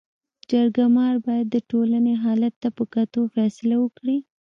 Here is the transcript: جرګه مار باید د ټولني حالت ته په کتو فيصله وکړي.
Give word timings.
جرګه 0.49 0.85
مار 0.95 1.15
باید 1.25 1.47
د 1.49 1.57
ټولني 1.69 2.13
حالت 2.23 2.53
ته 2.61 2.69
په 2.77 2.83
کتو 2.93 3.21
فيصله 3.35 3.75
وکړي. 3.81 4.17